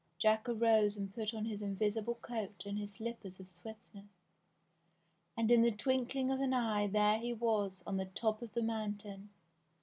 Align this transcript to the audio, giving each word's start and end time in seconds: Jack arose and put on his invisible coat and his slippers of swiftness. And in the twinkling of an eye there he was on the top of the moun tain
Jack 0.17 0.49
arose 0.49 0.97
and 0.97 1.13
put 1.13 1.31
on 1.31 1.45
his 1.45 1.61
invisible 1.61 2.15
coat 2.23 2.63
and 2.65 2.79
his 2.79 2.95
slippers 2.95 3.39
of 3.39 3.51
swiftness. 3.51 4.09
And 5.37 5.51
in 5.51 5.61
the 5.61 5.69
twinkling 5.71 6.31
of 6.31 6.39
an 6.41 6.55
eye 6.55 6.87
there 6.87 7.19
he 7.19 7.33
was 7.35 7.83
on 7.85 7.97
the 7.97 8.05
top 8.05 8.41
of 8.41 8.51
the 8.55 8.63
moun 8.63 8.95
tain 8.97 9.29